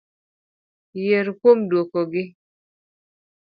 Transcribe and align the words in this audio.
Yier 1.01 1.27
kuom 1.41 1.59
duoko 1.69 1.99
gi. 2.11 2.23